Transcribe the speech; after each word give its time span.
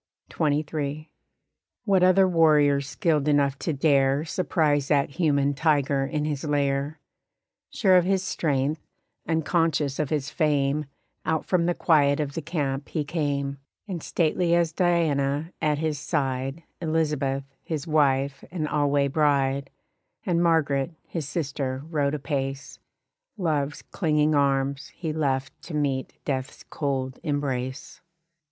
XXIII. 0.35 1.11
What 1.85 2.01
other 2.01 2.27
warrior 2.27 2.81
skilled 2.81 3.27
enough 3.27 3.59
to 3.59 3.71
dare 3.71 4.25
Surprise 4.25 4.87
that 4.87 5.11
human 5.11 5.53
tiger 5.53 6.05
in 6.07 6.25
his 6.25 6.43
lair? 6.43 6.99
Sure 7.69 7.95
of 7.97 8.03
his 8.05 8.23
strength, 8.23 8.81
unconscious 9.27 9.99
of 9.99 10.09
his 10.09 10.31
fame 10.31 10.85
Out 11.23 11.45
from 11.45 11.67
the 11.67 11.75
quiet 11.75 12.19
of 12.19 12.33
the 12.33 12.41
camp 12.41 12.89
he 12.89 13.03
came; 13.03 13.59
And 13.87 14.01
stately 14.01 14.55
as 14.55 14.71
Diana 14.71 15.53
at 15.61 15.77
his 15.77 15.99
side 15.99 16.63
Elizabeth, 16.81 17.43
his 17.63 17.85
wife 17.85 18.43
and 18.49 18.67
alway 18.67 19.07
bride, 19.07 19.69
And 20.25 20.41
Margaret, 20.41 20.95
his 21.05 21.29
sister, 21.29 21.83
rode 21.91 22.15
apace; 22.15 22.79
Love's 23.37 23.83
clinging 23.83 24.33
arms 24.33 24.87
he 24.95 25.13
left 25.13 25.61
to 25.61 25.75
meet 25.75 26.13
death's 26.25 26.63
cold 26.71 27.19
embrace. 27.21 28.01